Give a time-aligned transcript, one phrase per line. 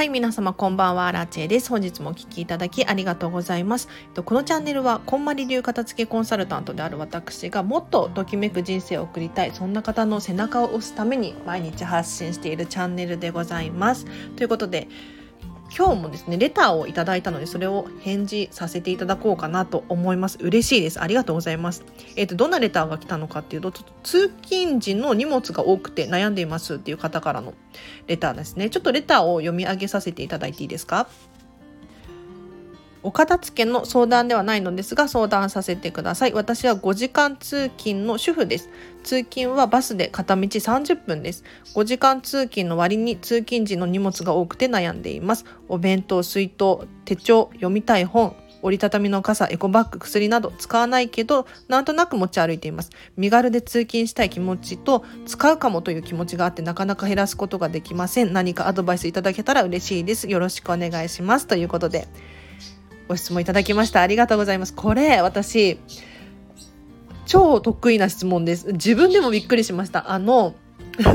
[0.00, 1.68] はい、皆様こんばんは、ラチェです。
[1.68, 3.86] 本日もお聴きいただきありがとうございます。
[4.24, 14.06] このチャンネルは、こんまり流片付けコンサルタントである私がもっとときめく人生を送りたい、そんな方の背中を押すために毎日発信しているチャンネルでございます。
[14.36, 14.88] ということで、
[15.76, 20.36] 今日もですね、レターをいただいたので、それを返事させていただこうかなと思います。
[20.40, 21.00] 嬉しいです。
[21.00, 21.84] ありがとうございます。
[22.16, 27.54] えっ、ー、と、どんなレターが来たのかっていうと、ちょっと通勤時の荷物が多くて悩んでいますっていう方からの
[28.08, 28.68] レターですね。
[28.68, 31.08] ちょっとレターを読み上げさせていただいていいですか？
[33.02, 36.32] お片付けの相談ではないのですが相談させてください。
[36.32, 38.68] 私は5時間通勤の主婦です。
[39.02, 41.44] 通勤はバスで片道30分です。
[41.74, 45.44] 5時間通勤の割に通勤時の荷物が多くて悩んでいます。
[45.68, 52.90] お弁当、水筒、手帳、読みたい本、折りたたみの傘、エコバッグ、薬など使わないけど、なんとなく持ち歩いています。
[53.16, 58.32] 身軽で通勤したい気持ちと、使うかもという気持ちがあってなかなか減らすことができません。
[58.32, 60.28] 何かアドバイスいただけたら嬉しいです。
[60.28, 61.46] よろしくお願いします。
[61.46, 62.06] ということで。
[63.10, 64.02] ご質問いただきました。
[64.02, 64.72] ありがとうございます。
[64.72, 65.80] これ、私、
[67.26, 68.72] 超得意な質問です。
[68.74, 70.12] 自分でもびっくりしました。
[70.12, 70.54] あの、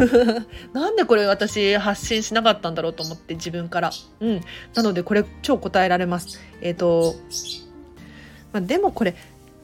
[0.73, 3.91] なんでこれ私発信しなかったんだろうと思って自分から。
[4.19, 4.41] うん。
[4.73, 6.41] なのでこれ超答えられます。
[6.59, 7.15] えっ、ー、と、
[8.51, 9.15] まあ、でもこれ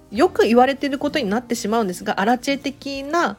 [0.10, 3.36] よく言われてることになってしまうんですが、アラチェ的な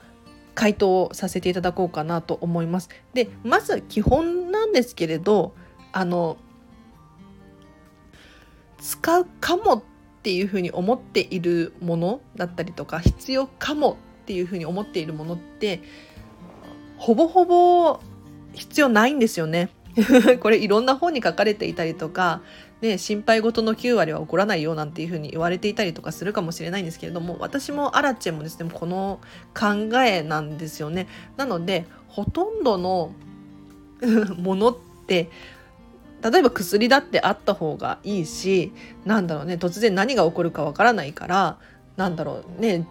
[0.54, 2.90] 回答をさせていただこうかなと思います。
[3.14, 5.54] で、まず基本なんですけれど、
[5.92, 6.36] あの、
[8.82, 9.82] 使うかもっ
[10.22, 15.80] ていうふうに思っているものだったりとか必要かもっていうふうに思っているものって
[16.98, 18.00] ほぼほぼ
[18.52, 19.70] 必要ないんですよね。
[20.40, 22.40] これいろんな本に書かれていたりとか、
[22.80, 29.20] ね、心配事の9割は起こらないよなんていうふうに言われていたりとかするかもしれないんですけれども私もアラチェもですねこの
[29.54, 31.06] 考えなんですよね。
[31.36, 33.12] なのでほとんどの
[34.38, 35.28] ものって
[36.22, 38.72] 例えば薬だってあった方がいいし
[39.04, 41.58] なんだろうね突然何が起こるかわからないから
[41.96, 42.86] なんだろうね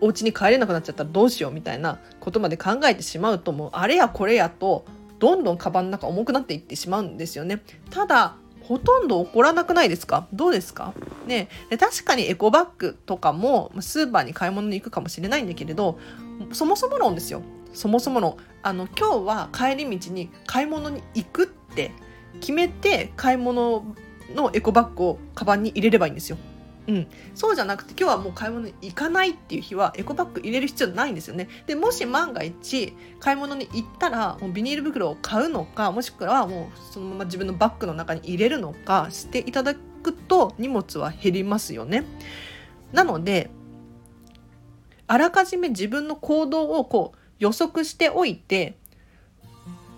[0.00, 4.84] お家に帰れなくなっちゃったらどうしようみたいなことまで考えてしまうともうあれやこれやと
[5.18, 7.62] どんどんカバンの中重くなっていってしまうんですよね。
[7.90, 10.26] ただほとんど起こらなくないですか？
[10.32, 10.92] どうですか？
[11.26, 11.48] ね。
[11.78, 15.98] 確かにエコバッグとかもスーパーに買い物に行くかもしれないんだけれど
[16.52, 17.42] そもそも論ですよ。
[17.72, 21.92] そもそものあの今日は帰り道に買い物に行くって
[22.40, 23.84] 決めて買い物
[24.34, 26.38] のエコバッグをカバンに入れればいいんですよ。
[26.86, 31.48] うん、そうじゃなくて今日はもう買い物に行かないっていう日はエコバッグ入れる必要ないんですよね。
[31.66, 42.04] でもし万が一買い物に行ったらもうビニール袋を買うのかもしくはもうそのまま自分のバッグの中に入れるのかしていただくと荷物は減りますよね。
[42.92, 43.50] なので
[45.06, 48.76] あらかじめ自分の行動をこう予測しておいて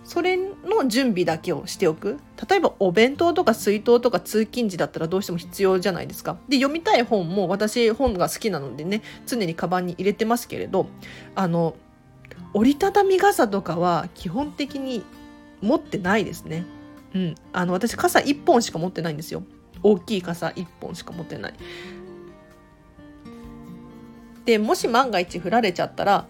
[0.06, 2.18] それの準備だけをしておく。
[2.48, 6.38] 例えばお弁当とか水筒とか通勤時だったらどうしても必要じゃないですか。
[6.48, 10.86] で読みたい本も私本が好きなのでね常にカバンに入れてますけれど
[11.34, 11.74] あの
[12.54, 15.04] 折りたたみ傘とかは基本的に
[15.60, 16.64] 持ってないですね。
[17.12, 17.34] うん。
[17.52, 19.42] あの私傘1本しか持ってないんですよ。
[19.82, 21.54] 大きい傘1本しか持ってない。
[24.44, 26.28] でもし万が一降られちゃったら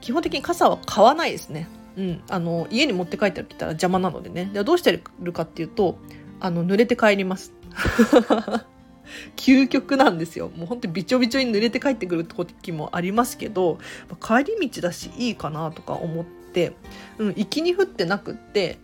[0.00, 1.68] 基本的に傘は買わないですね。
[1.98, 4.48] うん、あの家に持って帰ってきたら邪魔なのでね。
[4.52, 5.98] でどうしてるかっていうと
[6.38, 7.52] あの濡れて帰ります。
[9.36, 10.50] 究極なんですよ。
[10.54, 13.78] もうほんとびちょびちょに濡れて帰ってくる時もありますけど
[14.20, 16.74] 帰り道だしいいかなとか思って、
[17.18, 18.78] うん、行きに降ってなくって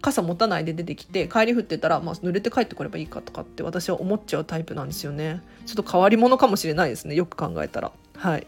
[0.00, 5.42] 傘持たないで出てきて帰り降ってたら、まあ、濡れて帰ってくればいいかとかって私は思っちゃうタイプなんですよね。
[5.66, 7.92] ちょっと変わり者かもしれないですねよく考えたら。
[8.16, 8.46] はい。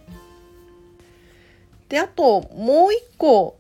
[1.89, 3.59] であともう一個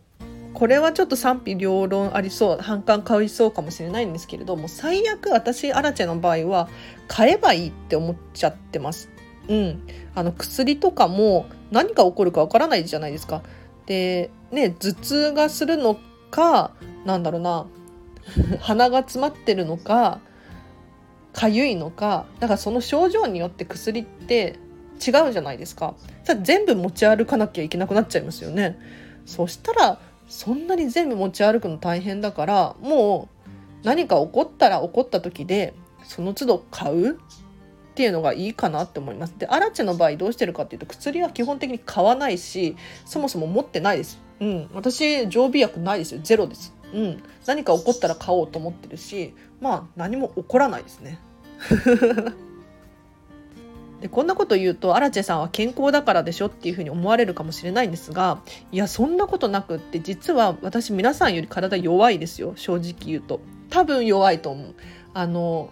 [0.57, 6.71] これはちょっと賛否両論ありそう反感買いそうかもしれないんですけれども最悪私アラチェの場合は
[7.09, 9.11] 買えばいいって思っちゃってます。
[9.49, 13.43] うん、あの薬とかも何が起こるかわからないじゃないですか。
[13.85, 15.99] でね頭痛がするの
[16.31, 16.71] か
[17.05, 17.67] なんだろうな
[18.61, 20.21] 鼻が詰まってるのか
[21.35, 24.59] かゆいのかだからその症状によって薬って
[25.07, 25.97] 違うじゃないですか。
[26.43, 28.79] 全部持ち歩かなきゃいけなくなっちゃいますよね。
[29.27, 35.75] そしたらそんなに全部持ち歩くの大変だからもう何か起こったら起こった時で
[36.05, 37.17] その都度買うっ
[37.95, 39.35] ていうのがいいかなって思います。
[39.39, 44.21] でアラチェの場合どうしてるかっていうと薬は基本的に買わないしそもそも持ってないです。
[44.39, 46.75] うん、私常備薬ないですよゼロです。
[46.93, 51.19] うん、何か起こったら買おうと思ってるしまあ何も起こらないですね。
[54.01, 62.53] でこんなこと言うとアラチェさんは健康だからでしょっていうふうに思われるかもしれないんですがいやそんなことなくって実は私皆さんより体弱いですよ。
[62.57, 63.41] 正直言うと。
[63.71, 64.75] 多分弱いと思う。
[65.15, 65.71] あの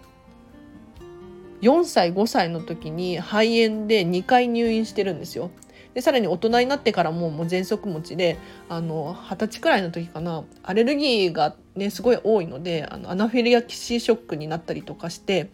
[1.61, 5.51] 4歳5歳の時に肺炎で2回入院してるんですよ。
[5.93, 8.37] でさらに大人になってからももう喘息持ちで
[8.67, 10.43] あの二十歳くらいの時かな。
[10.63, 15.51] アレルギーがねすごい多いのであのアナフィリアキシーショックになったりとかして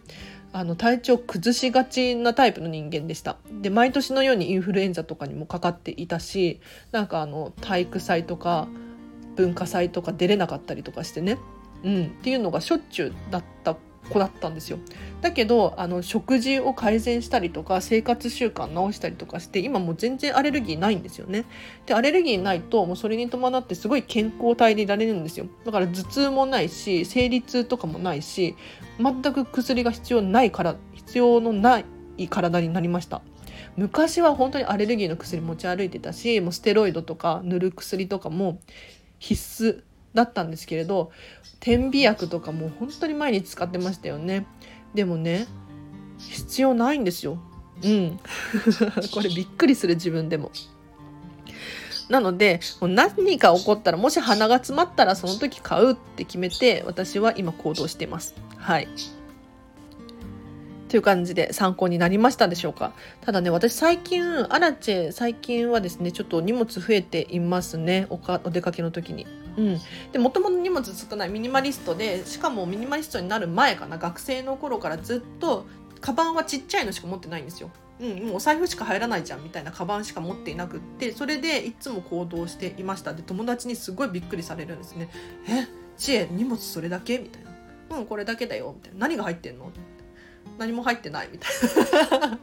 [0.52, 3.38] あの体調崩しがちなタイプの人間でした。
[3.62, 6.60] で毎年のようにインフルエンザとかにもかかっていたし
[6.90, 8.68] なんかあの体育祭とか
[9.36, 11.38] 文化祭とか出れなかったりとかしてね、
[11.84, 13.76] うん、っていうのがしょっちゅうだった
[14.10, 14.78] 子だったんですよ。
[15.20, 21.44] だけどあの食事を改善したりとか生活習慣直したりとかして今もう全然アレルギーないんですよね。
[21.86, 25.46] でアレルギーないともうそれに伴ってすごい健康体でいられるんですよ。
[25.64, 28.56] だから頭痛もないし生理痛とかもないし
[28.98, 31.84] 全く薬が必要ないから必要のない
[32.28, 33.22] 体になりました。
[33.76, 38.60] 昔は本当にアレルギーの薬持ち歩いてたしもうステロイドとか塗る薬とかも
[39.18, 39.82] 必須
[40.14, 41.10] だったんですけれど
[41.60, 44.46] 点鼻薬とかも本当に毎日使ってましたよね。
[44.94, 45.46] でもね
[46.18, 47.38] 必要ないんですよ。
[47.82, 48.20] うん。
[49.12, 50.50] これびっくりする自分でも。
[52.08, 58.34] なのでもう何か起こったらもし鼻が詰まったらその時買うって決めて私は今行動してます。
[58.58, 58.88] はい。
[60.88, 62.92] という感じで参考になりましたでしょうか？
[63.22, 64.22] ただね私最近
[64.52, 68.06] アラチェ最近はですねちょっと荷物増えていますね。
[68.10, 69.26] おかお出かけの時に。
[69.56, 69.78] うん、
[70.12, 75.66] でもともと荷物少ないミニマリストでしかもミニマリストになる前かな学生の頃からずっと
[76.00, 77.70] カバンはちっちゃいのしか持ってないんですよ。
[78.00, 83.12] うん、もうお財布しか入らないじゃんみたいなカバンしか持っていなくってそれでいつも行動していました。
[83.14, 85.08] で友達にすごいびっくりされるんですね
[85.46, 85.68] 「え？
[85.98, 86.28] 知恵？
[86.30, 87.50] 荷物それだけ?」みたいな
[87.98, 89.70] 「うんこれだけだよ」みたいな「何が入ってんの?」
[90.58, 92.38] 何も入ってないみたいな。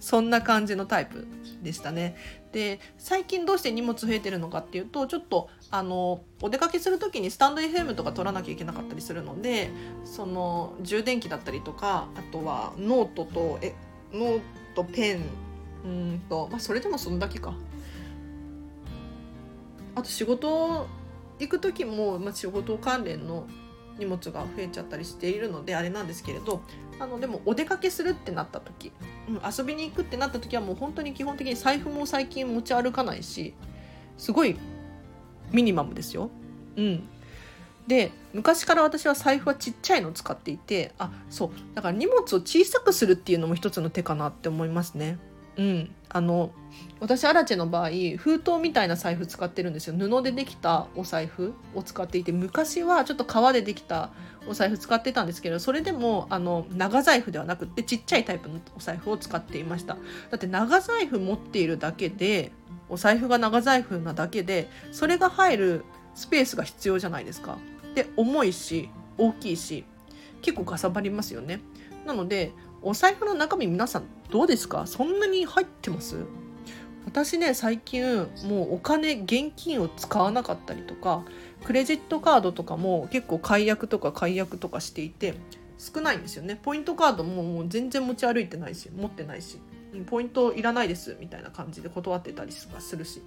[0.00, 1.26] そんな感じのタイプ
[1.62, 2.16] でしたね。
[2.52, 9.70] で最近どうして荷物増えてるのかっていうとちょっとあのお出かけする時にスタンド FM とか取らなきゃいけなかったりするので
[10.04, 13.74] その充電器だったりとかあとはノートとえ
[14.12, 14.40] ノー
[14.74, 15.22] トペン
[15.84, 17.54] うんと、まあ、それでもそんだけか。
[19.94, 20.86] あと仕事
[21.40, 23.48] 行く時も、まあ、仕事関連の
[23.98, 26.62] 荷物が増えちゃったりしているのであれなんですけれど
[26.98, 28.92] あのでもお出かけするってなった時、
[29.28, 33.54] うん、遊びに行くってなった時はもう本当に基本的に財布も最近持ち歩かないし
[34.16, 34.56] すごい
[35.52, 36.30] ミニマムですよ。
[36.76, 37.08] うん、
[37.86, 45.18] で昔から私は財布はちっちゃいのを使っていてあそうだから荷物を小さくするっていうのも一つの手かなって思いますね。
[45.56, 46.50] うん、あの
[47.00, 49.96] 私アラチェの場合封筒みたいな財布使ってるんですよ。
[49.96, 54.10] 布でできたお財布を使っていて昔はちょっと革でできた
[54.48, 59.96] お財布使ってたんですけどそれでもあの長財布ではなくてちっちゃいタイプのお財布を使っていました。
[60.30, 62.52] だって長財布持っているだけで
[62.88, 65.84] お財布が長財布なだけでそれが入る
[66.14, 67.58] スペースが必要じゃないですか。
[67.94, 68.88] で重いし
[69.18, 69.84] 大きいし
[70.40, 71.60] 結構かさばりますよね。
[72.06, 72.52] なので
[72.82, 74.86] お財布の中身皆さんどうですか？
[74.86, 76.24] そんなに入ってます？
[77.04, 81.24] 私ね最近もうお金現金を使わなかったりとか
[81.64, 85.34] クレジットカードとかも結構解約とか解約とかしていて
[85.78, 86.58] 少ないんですよね。
[86.62, 89.58] ポイントカードももう全然持ち歩いてないし持ってないし
[90.06, 93.22] ポイントいらないですみたいな感じで断ってたりするし。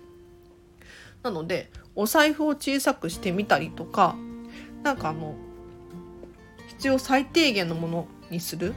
[1.23, 4.15] なのでお財布を小さくしてみたりとか
[4.81, 5.35] なんかあの
[6.67, 8.73] 必要最低限のものにする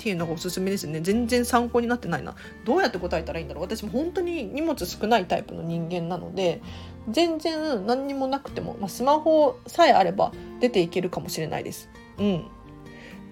[0.00, 1.02] っていうのがおすすめですね。
[1.02, 2.34] 全然参考になってないな。
[2.64, 3.64] どうやって答えたらいいんだろう。
[3.64, 6.62] 私も本当に荷物少ないタイプの人間なので
[7.10, 11.90] 全然何にもなくても、まあ、スマホさえあれば出ていけるかもしれないです。
[12.18, 12.46] うん。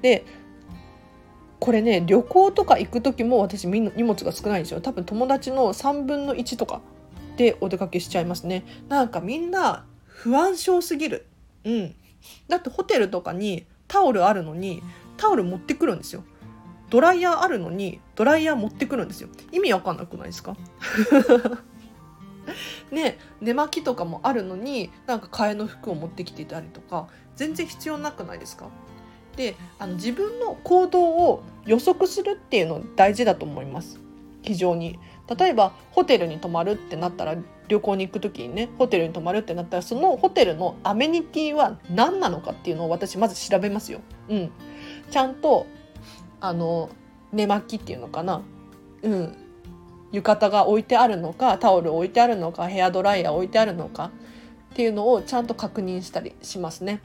[0.02, 0.26] で
[1.58, 4.82] これね旅行とか行く時も私荷物が少ないんですよ。
[4.82, 6.82] 多分友達の3分の1とか
[7.38, 8.66] でお出かけしちゃいますね。
[8.90, 11.24] なんかみんな不安症すぎる。
[11.64, 11.94] うん。
[12.46, 14.82] だってホテルとかにタオルあるのに
[15.16, 16.24] タオル持ってくるんですよ。
[16.90, 19.28] ドライヤーあるのにドライヤー持ってくるんですよ。
[19.52, 20.56] 意味わかんなくないですか？
[22.90, 28.68] ね寝巻きとかもあるのになんか替えの服を持ってきていたりとか全然必要なくないですか？
[29.36, 34.00] であの自分の行動を予測するっていうの大事だと思います。
[34.42, 34.98] 非常に。
[35.36, 37.36] 例えばホテルに泊まるってなったら
[37.68, 44.00] 旅行に行く時にねホテルに泊まるってなったらそのホテルのアメニティは何なのかっていうのを私まず調べますよ。
[44.30, 44.50] うん、
[45.10, 45.66] ちゃんと
[46.40, 46.90] あの
[47.32, 48.42] 寝巻きっていうのかな？
[49.02, 49.36] うん。
[50.10, 54.10] 浴衣が置いてあるのかタオル置いてあるのかヘアドライヤー置いてあるのか
[54.72, 57.00] っていうのをちゃんと確認したりしますね。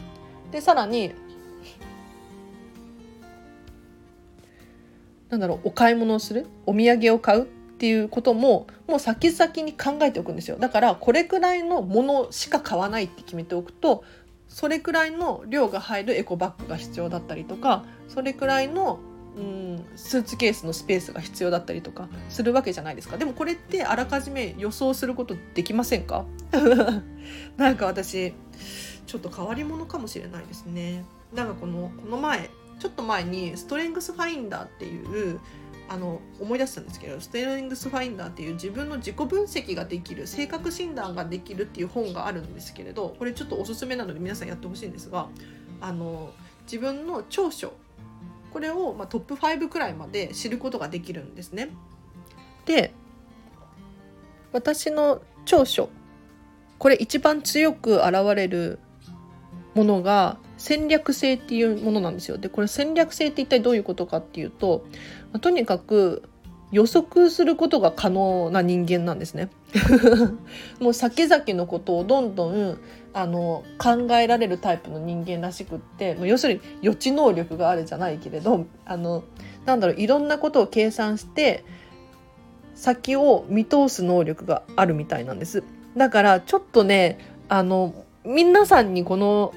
[0.52, 1.14] でさらに
[5.30, 6.46] なんだろうお買い物をする？
[6.66, 10.58] お土産を買うっていうことももう先々に考えておくんですよ。
[10.58, 14.06] だからこれくらいのものしか買わないって決めておくと
[14.48, 19.00] それくらいの量が入るエコバッグが必要だったりとかそれくらいの
[19.38, 19.86] うん。
[19.96, 23.18] スーツケースのスペースが必要だったりとかするわけじゃないですか。
[23.18, 26.26] でもこれってあらかじめ予想することできませんか？
[27.58, 28.34] なんか私
[29.06, 31.06] ちょっと変わり者かもしれないですね。
[31.34, 32.50] なんかこのこの前
[32.80, 35.40] ちょっと前にストレングスファインダーっていう
[35.90, 45.28] あの思い出したんですけどステレングスファインダーっていう自分の自己分析ができる性格診断ができるっていう本があるんですけれどこれちょっとおすすめなので皆さんやってほしいんですが
[45.82, 46.32] あの
[46.66, 47.74] 自分の長所
[48.54, 51.70] これを、ま、トップ5くらいまで知ることができるんですね。
[52.66, 52.94] で
[54.52, 55.90] 私の長所
[56.78, 58.80] これ一番強く現れる
[59.74, 62.38] ものが戦略性っていうものなんですよ。
[62.38, 64.86] でこれ戦略性って一体どういうことかっていうと、
[65.32, 66.30] まあ、とにかく
[66.74, 69.50] 予測することが可能な人間なんですね。
[70.82, 72.80] もう先々のことをどんどん
[73.14, 79.24] あの考えられるタイプの人間らしくって要するに予知能力があるじゃないけれどあの
[79.66, 81.64] なんだろういろんなことを計算して
[82.74, 85.64] 先を見通す能力があるみたいなんです。
[85.96, 87.94] だからちょっとねあの
[88.26, 89.54] 皆さんにこの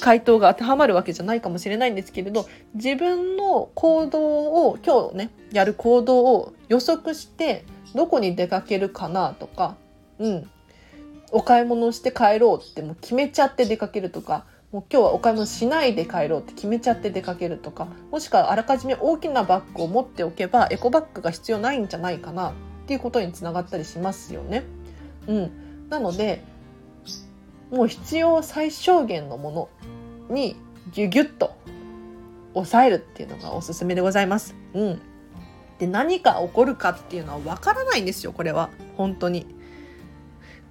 [0.00, 4.20] 回答が当てはまるわけじゃないかもしれないんですけれど自分の行動
[4.68, 7.64] を今日ねやる行動を予測して
[7.94, 9.76] どこに出かけるかなとか、
[10.18, 10.50] うん、
[11.30, 22.52] お買い物して帰ろうってもう決めちゃって出かけるとかもう今日はお買い物しないで帰ろうって決めちゃって出かけるとかもしくはあらかじめ大きなバッグを持っておけばエコバッグが必要ないんじゃないかなっ
[22.86, 24.64] ていうことにつながったりしますよね。
[25.26, 26.42] うん、なので
[27.70, 29.50] もう必要最小限のも
[30.28, 30.56] のに
[30.92, 31.54] ギュギュッと
[32.54, 34.54] 抑えるっていうのがおすすめでございます。
[34.74, 35.00] うん。
[35.78, 39.46] で何か起こるかっていうのはわからないんですよこれは本当に。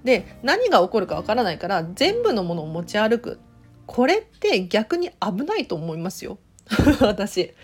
[0.04, 3.40] で何が起こるかわからないから全部のものを持ち歩く
[3.86, 6.38] これって逆に危ないと思いますよ
[7.00, 7.54] 私。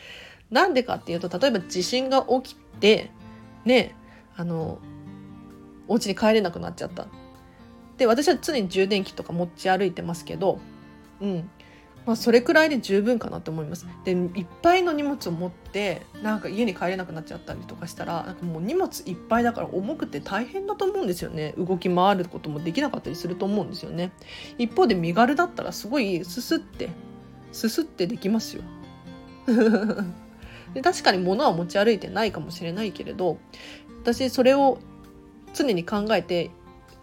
[0.50, 3.10] なんでかっていうと例えば地震が起きて
[3.64, 3.94] ね
[4.36, 4.78] あの
[5.88, 7.06] お家に帰れなくなっちゃった。
[7.98, 10.58] で私は常に充電器とか持ち歩いてますけど、
[11.20, 11.50] うん、
[12.06, 13.86] まあ、それくらいで十分かなと思います。
[14.04, 24.12] でいっぱいの荷物を持ってなんか家に帰れなくなっちゃったりとかしたらなんかもう荷物いっぱいだから重くて大変だと思うんですよね動き回ることもできなかったりすると思うんですよね。
[24.58, 26.90] 一方で身軽だったらすごいすすって
[27.52, 28.62] すすってできますよ。
[30.74, 33.38] で確かに物は持ち歩いてないかもしれないけれど
[34.02, 34.78] 私それを
[35.54, 36.50] 常に考えて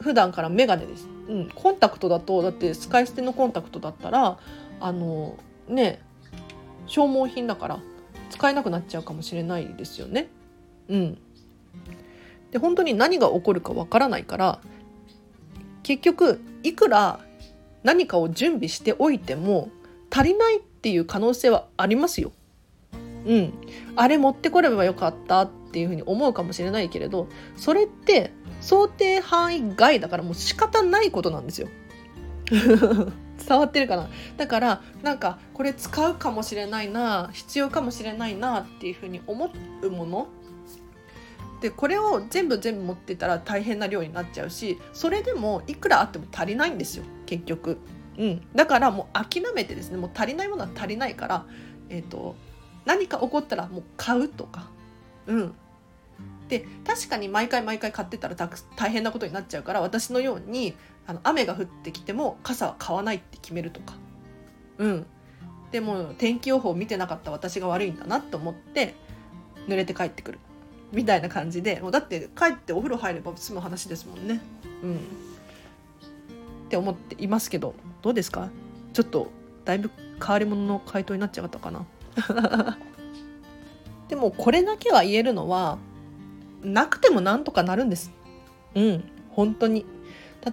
[0.02, 1.08] 普段からメガネです。
[1.28, 4.38] うん、コンタクトだとだって使い捨てのコンタクトだったら
[4.80, 6.02] あのね
[6.88, 7.80] 消耗品だから
[8.30, 10.28] 使えなくなっちゃうかもしれないですよね。
[10.90, 11.18] うん、
[12.52, 14.60] で本当に何が起こるかわからないから
[15.84, 17.20] 結局いくら
[17.84, 19.70] 何かを準備しておいても
[20.10, 22.32] 足りないっていう可能性はありますよ。
[23.26, 23.54] うん、
[23.96, 31.68] あれ持ってこればよかったっていうふうに思うかもしれないけれどそれって想定範囲外だからもう仕方ないことなんですよ。
[32.50, 34.10] 伝わってるかな？
[34.38, 39.50] だからなんかこれ使うかもしれないな必要かもしれないなっていうふうに思
[39.82, 40.28] うもの？
[41.62, 47.78] でこれを全部全部持ってたら大変な量になっちゃうしそれでもいくらあっても足りないんですよ結局。
[48.18, 51.46] うん、だからもう諦めてですねもう足りないものは足りないから、
[51.90, 52.36] えーと、
[52.86, 54.70] 何か起こったらもう買うとか、
[55.28, 55.54] うん、
[56.52, 58.36] で確かに毎回毎回買ってたら
[58.76, 60.76] 大変なことになっちゃうから私のように
[61.08, 63.94] あの雨が降ってきても傘は買わないって決めるとか。
[64.78, 65.06] うん。
[65.72, 68.96] でも天気予報を見てなかった私が悪いんだなと思って
[69.70, 70.40] 濡れて帰ってくる。
[70.92, 74.42] みたいな感じでもうだって帰ってお風呂入れば済む話ですもんね。
[74.84, 74.96] うん。
[74.96, 74.98] っ
[76.68, 78.50] て思っていますけどどうですか？
[78.92, 79.32] ちょっと
[79.64, 79.90] だいぶ
[80.20, 81.86] 変わり者の回答になっちゃったかな。
[84.10, 85.78] でもこれだけは言えるのは
[86.64, 88.12] なくてもなんとかなるんです
[88.76, 89.86] うん本当に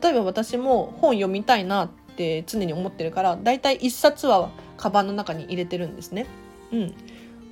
[0.03, 6.27] 例えば私も本読みたいなって常に思ってるからだいたい1冊はカバンの中に入れてるんですね。
[6.73, 6.95] うん、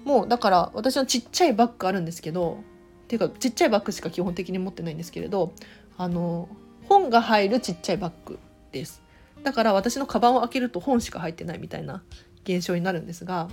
[0.04, 2.58] もうだから私のちっちゃいバッグあるんですけど
[3.04, 5.52] っていうかちっちゃいバッグしか基本的に持ってないんですけれど
[5.96, 6.48] あの
[6.88, 8.38] 本が入るちっちゃいバッグ
[8.72, 9.02] です。
[9.42, 12.02] だから私のカバンを開けると本しか入ってないみたいな
[12.44, 13.48] 現象になるんですが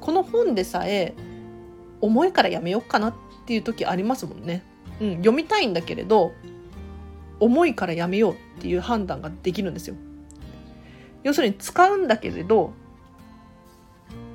[0.00, 1.14] この本でさえ
[2.00, 3.14] 重いからやめようかなっ
[3.50, 4.62] ていう時ありますもんね。
[5.00, 6.34] うん、読みたいんだけれど
[7.40, 9.96] 重いからやめようっていう判断ができるんですよ。
[11.24, 12.72] 要するに使うんだけれど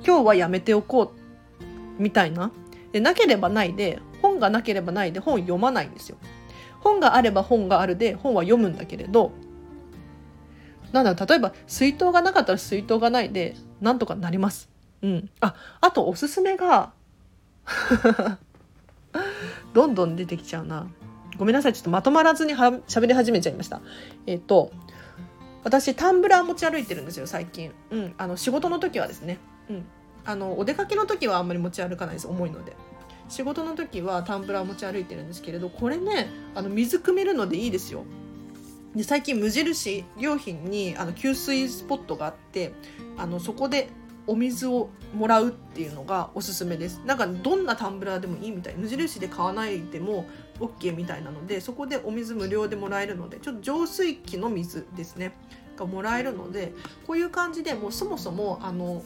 [0.06, 2.52] 今日はやめておこうみたいな
[2.92, 6.18] でなければないで本がなければないで本読まないんですよ。
[6.80, 9.32] 本があれば本があるで本は読むんだけれど
[10.92, 14.68] なんだろう例えば水筒がなかったら水筒がないでなんとかなります
[15.00, 16.92] うんああとおすすめが
[19.72, 20.88] どんどん出てきちゃうな。
[21.38, 23.80] ごめんなさいちょっとまとまらずには喋り始めちゃいました。
[24.26, 24.72] えっ、と
[25.64, 27.72] 私タンブラー持ち歩いてるんですよ最近。
[27.90, 29.38] うんあの仕事の時はですね。
[29.68, 29.84] うん。
[30.24, 32.76] あのお出かけの時はあんまり持ち歩かないです重いので。
[33.28, 38.04] 仕事の時はタンブラー持ち歩いてるんですけれどこれねあの水汲めるのでいいですよ。
[38.94, 42.72] で最近無印良品にあの給水スポットがあって
[43.18, 43.88] あのそこで
[44.26, 47.00] お水をもらうっていうのがおすすめです。
[47.04, 48.74] なんかどんなタンブラーでもいいみたい。
[48.76, 50.26] 無印で買わないでも
[50.60, 55.32] OK みたいなのでそこでお水無料でもらえるのでちょっと浄水器の水ですね。
[55.76, 56.72] がもらえるので
[57.06, 59.02] こういう感じでもうそもそもあの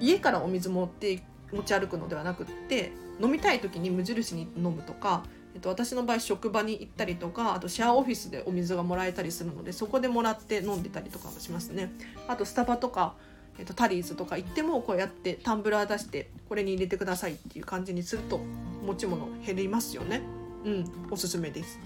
[0.00, 1.22] 家からお水持って
[1.52, 11.92] 持ち歩くのではなくって飲みたい時に無印に飲むとか、えっと、私の場合職場に行ったりとかあとシェアオフィスでお水がもらえたりするのでそこでもらって飲んでたりとかもしますね。
[12.28, 13.14] あとスタバとか、
[13.58, 18.40] えっと、タリーズとか行ってもこうやってタンブラー出してこれに入れてくださいっていう感じにすると
[18.86, 20.22] 持ち物減りますよね。
[20.64, 21.80] うんおすすめです。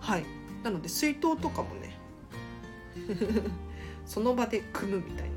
[0.00, 0.24] はい。
[0.62, 1.96] なので水筒とかもね
[4.06, 5.36] その場で組むみたいな。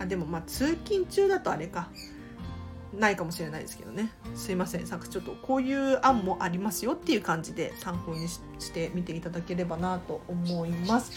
[0.00, 1.88] あでもまあ通勤中だとあれか。
[2.92, 4.10] ないかもしれないですけどね。
[4.34, 4.86] すいません。
[4.86, 8.40] さちょっとこういう案もありますよっていう感じで参考にし
[8.72, 11.12] てみていただければなと思います。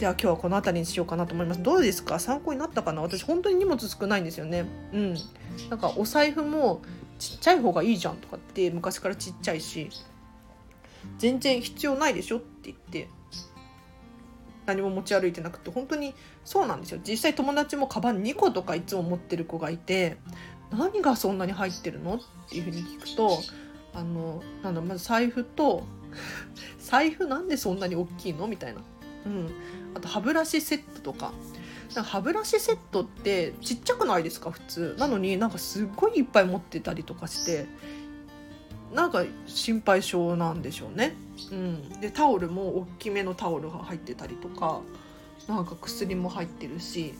[0.00, 1.62] では今日はこの辺りにしようかなと思います。
[1.62, 2.18] どうですか？
[2.18, 3.02] 参考になったかな？
[3.02, 4.64] 私本当に荷物少ないんですよね。
[4.94, 5.14] うん。
[5.68, 6.80] なんかお財布も
[7.18, 9.90] ちっちゃい方がいいじゃんとかって昔からちっちゃいし。
[11.18, 13.10] 全然必要ないでしょって言って。
[14.64, 15.70] 何も持ち歩いてなくて。
[15.70, 16.14] 本当に
[16.46, 17.00] そうなんですよ。
[17.06, 20.16] 実際友達もカバン2個とかいつも持ってる子がいて
[20.70, 23.38] 何がそんなに入ってるのっていうふうに聞くと
[23.92, 25.84] あのなんだまず財布と
[26.78, 28.46] 財布なんでそんなに大きいの？
[28.46, 28.80] みたいな、
[29.26, 29.50] うん、
[29.94, 31.32] あと歯ブラシセットとか。
[31.94, 34.50] か歯ブラシセットってちっちゃくないですか？
[34.50, 34.96] 普通。
[34.98, 37.66] なのになんかすっごいいっぱい持ってたりとかして。
[38.94, 41.14] なんか心配性なんでしょうね。
[41.52, 44.80] うん、でタオルも大きめのタオルが入ってたりとか。
[45.48, 47.14] なんか薬も入ってるし。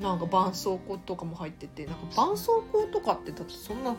[0.00, 1.86] なんか絆創膏とかも入ってて。
[1.86, 3.96] なんか絆創膏とかってだってそんな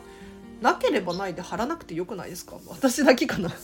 [0.60, 2.56] なければないで貼らなくてよくないですか？
[2.68, 3.50] 私だけかな。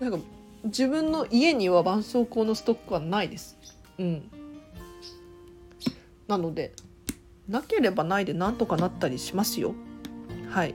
[0.00, 0.18] なんか
[0.64, 3.56] 自分の家には絆創膏のストックはないです。
[3.98, 4.30] うん。
[6.26, 6.72] なので
[7.48, 9.74] なければないでなんとかなったりしますよ。
[10.50, 10.74] はい。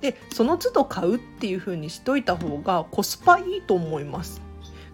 [0.00, 4.40] でその都度買うっていう風にしといた方がコスパいいと思います。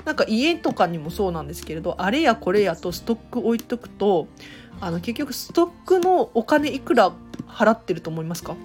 [0.05, 4.27] なんか家とかにもそうなんですけれどあれやこれやとストック置いとくと
[4.81, 7.13] あの結局ストックのお金いくら
[7.47, 8.57] 払ってると思いますか？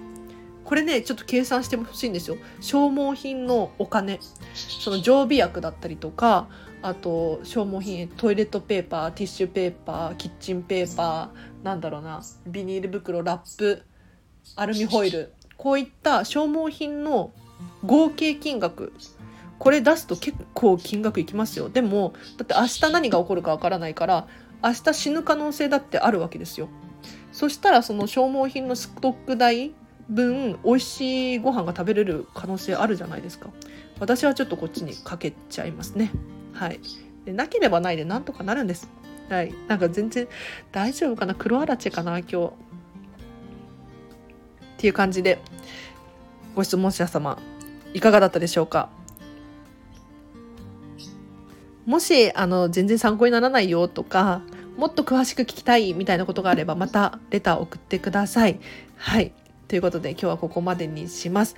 [0.68, 2.36] これねちょっと計算してほしいんですよ。
[2.60, 4.20] 消耗品のお金。
[4.52, 6.46] その常備薬だったりとか
[6.82, 13.82] あと消耗品トイレットペーパーティッシュペーパーキッチンペーパーなんだろうなビニール袋ラップ
[14.56, 15.32] アルミホイル。
[15.56, 17.32] こういった消耗品の
[17.82, 18.92] 合計金額。
[19.58, 21.70] これ出すと結構金額いきますよ。
[21.70, 24.28] でもだって明日何が起こるかわからないから
[24.62, 26.68] 明日死ぬ可能性だってあるわけですよ。
[27.32, 29.72] そしたらその消耗品のストック代
[30.08, 33.50] 分美味しいご飯が食べれる可能性あるじゃないですか。
[34.00, 36.10] 私はちょっとこっちにかけちゃいますね。
[36.52, 36.80] はい。
[37.24, 38.88] でなければないでなんとかなるんです。
[39.28, 39.52] はい。
[39.66, 40.26] なんか全然
[40.72, 41.34] 大丈夫かな？
[41.34, 42.46] 黒あらちかな今日。
[42.46, 42.50] っ
[44.78, 45.40] ていう感じで
[46.54, 47.38] ご質問者様
[47.92, 48.88] いかがだったでしょうか？
[51.84, 54.42] もしあの全然参考にならないよとか
[54.76, 58.60] もっと詳しく聞きたいみたいなことがあればまたレター送ってください。
[58.96, 59.32] はい。
[59.68, 61.54] ということで今日はここまでにします。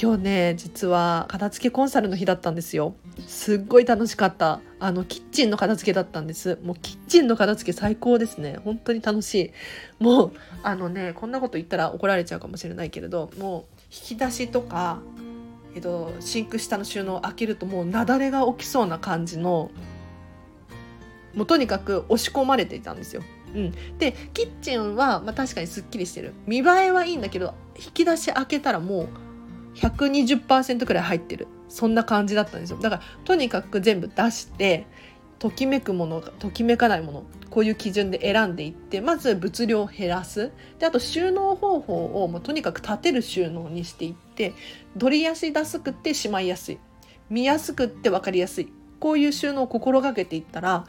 [0.00, 2.94] 今日ね実は片付けコンサルの日だったんですよ。
[3.26, 4.60] すっごい楽しかった。
[4.78, 6.60] あのキッチンの片付けだったんです。
[6.62, 8.60] もうキッチンの片付け最高ですね。
[8.64, 9.52] 本当に楽しい。
[9.98, 10.32] もう
[10.62, 15.00] あのねこんなこと言ったら怒られちゃうかもしれないけれどもう引き出しとか
[15.74, 19.70] えっと、シンク下の収納を開けるともう雪崩が起きそうな感じの
[21.34, 23.22] もうとにかく押し込まれていたんですよ。
[23.54, 26.32] うん、でキッチンは、まあ、確かにすっきりしてる。
[26.46, 29.08] 見栄えはいいんだけど引き出し開けたらもう
[29.76, 31.48] 120%くらい入ってる。
[31.68, 32.78] そんな感じだったんですよ。
[32.80, 34.86] だからとにかく全部出して
[35.38, 40.52] ときめくものときめかないものこういう基準で選んでいってまず物量を減らす。
[40.78, 44.52] であと収納方法をもうとにかく立てる収納にしていって
[44.98, 46.78] 取りやすいすくってしまいやすい。
[47.28, 48.72] 見やすくって分かりやすい。
[48.98, 50.84] こういう収納を心がけていったら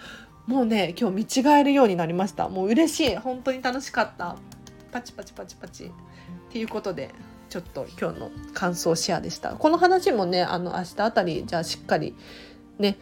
[0.51, 2.49] もうね今日見違えるようになりました。
[2.49, 3.15] もう嬉しい。
[3.15, 4.35] 本当に楽しかった。
[4.91, 5.85] パチパチパチパチ。
[5.85, 5.89] っ
[6.51, 7.11] ていうことで
[7.49, 9.51] ちょっと今日の感想シェアでした。
[9.51, 12.15] この話もねあの明日あたりじゃあしっかり
[12.77, 12.97] ね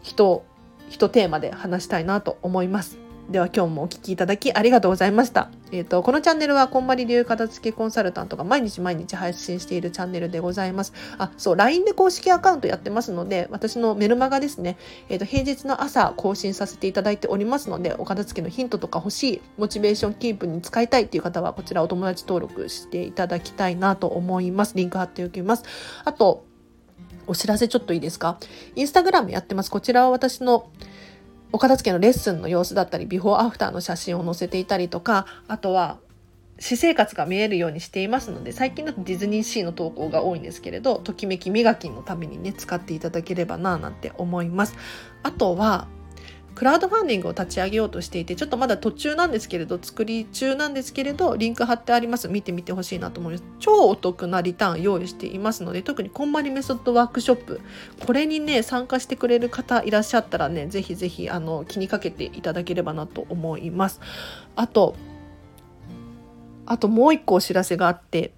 [0.00, 0.46] 人
[0.88, 3.01] 一テーマで話したいなと思います。
[3.30, 5.48] では今日もお聴きいただきありがとうございました。
[5.70, 10.92] えっ、ー、と、このチャンネルはこんまり流片付けコンサルタントが毎日毎日配信しているチャンネルでございます。
[11.16, 14.76] あ、そう、LINE で公式アカウントやってますので、私のメルマガですね、
[15.08, 24.74] えっ、ー、と、平日の朝更新させていただいておりますので、お片付けのヒントとか欲しい、モチベーションキープに使いたいっていう方は、こちらお友達登録していただきたいなと思います。
[24.76, 25.64] リンク貼っておきます。
[26.04, 26.44] あと、
[27.28, 28.36] お知らせちょっといいですか？
[28.74, 29.70] インスタグラムやってます。
[29.70, 30.68] こちらは私の
[31.52, 35.98] お片付けのレッスンの様子だったりビフォーアフターの写真を載せていたりとかあとは
[36.58, 44.76] 私生活が見えるようにしていますので最近だとディズニーシーの投稿が多いんですけれどときめき磨きのためにね使っていただければななんて思います。
[45.22, 45.88] あとは
[46.54, 52.28] クラウドファンディングを立ち上げようとしていてちょっとまだ途中なんですけれど作り中なんですけれどリンク貼ってあります。
[52.28, 53.44] 見てみてほしいなと思います。
[53.58, 57.60] 超お得なリターン用意していますので特にこんまりメソッドワークショップ。
[58.06, 64.00] これにね参加してくれる方いらっしゃったらねぜひぜひあの気にかけていただければなと思います。
[64.56, 64.94] あと
[66.66, 68.32] あともう一個お知らせがあって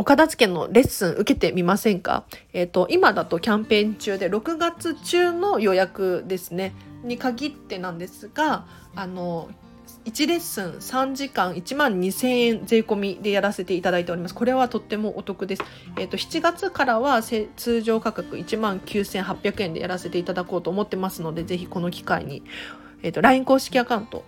[0.00, 2.24] お片付けのレッスン受けてみませんか？
[2.54, 6.72] えっ、ー、と、今だとキャンペーン中で6月中の予約ですね。
[7.04, 9.50] に限ってなんですがあの
[10.06, 14.34] 1レッスン3時間1万2000円税込みでやらせていただいております。
[14.34, 15.62] これはとってもお得です。
[15.98, 17.50] えっ、ー、と、7月からは通
[17.82, 22.42] 常価格1万9800円でやらせていただこうと思ってますので、ぜひこの機会に、
[23.02, 24.24] えっ、ー、と、LINE 公式アカウント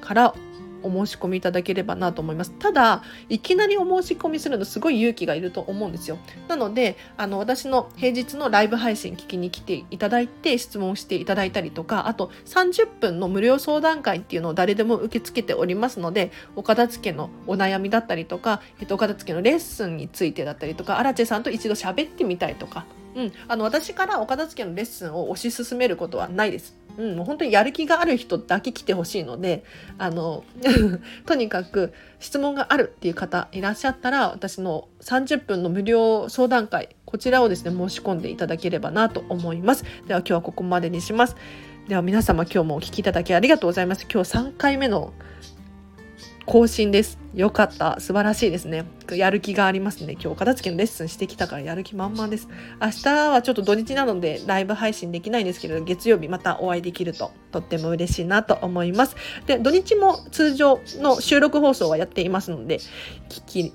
[0.00, 0.34] から
[0.82, 2.52] お申し込みいただければなと思います。
[2.52, 6.18] ただ、いきなりお申し込みするのすごい勇気がいると思うんですよ。
[6.48, 22.86] なので、あの、私の平日のライブ配信聞きに来ていただいて質問していただいたりとか、あと30分の無料相談会っていうのを誰でも受け付けておりますので、お片付けのお悩みだったりとか、えっと、お片付けのレッスンについてだったりとか、アラチェさんと一度喋ってみたいとか、
[23.16, 26.85] うん、あの私からお片付けのレッスンを推し進めることはないです。
[26.98, 29.64] うん、もう本当にやる気がある人だけ来てほしいので
[29.98, 30.44] あの
[31.26, 39.84] とにかく質問があるっていう方いらっしゃったら私の30分の無料相談会こちらをですね申し込んでいただければなと思います。
[40.06, 41.36] では今日はここまでにします。
[41.88, 44.06] では皆様今日もお聴きいただきありがとうございます。
[44.12, 45.12] 今日3回目の
[46.46, 47.18] 更新です。
[47.34, 47.98] よかった。
[47.98, 48.84] 素晴らしいですね。
[49.10, 50.12] やる気がありますね。
[50.12, 52.48] 今日片付けのレッスンしてきたからやる気満々です。
[52.80, 59.16] 明日はちょっと土日なのでライブ配信できないんですけれど、月曜日またお会いできるととっても嬉しいなと思います。
[59.46, 62.78] で、土日も通常の収録放送はやっていますので、
[63.28, 63.72] 聞き、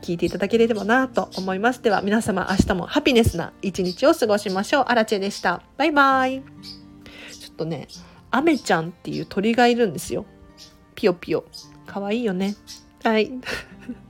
[0.00, 1.82] 聞いていただければなと思います。
[1.82, 4.84] では皆様明日もハピネスな一日を過ごしましょう。
[4.86, 5.60] アラチェでした。
[5.76, 6.40] バイバイ。
[7.32, 7.88] ちょっとね、
[8.30, 10.24] アメちゃんっていう鳥がいるんですよ。
[10.94, 11.44] ピヨピヨ。
[11.86, 12.56] かわいいよね。
[13.02, 13.32] はい。